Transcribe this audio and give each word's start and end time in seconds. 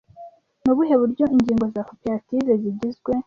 Ni 0.61 0.69
ubuhe 0.73 0.93
buryo 1.01 1.23
ingingo 1.35 1.65
za 1.73 1.81
Koperative 1.89 2.51
zigizwe 2.61 3.11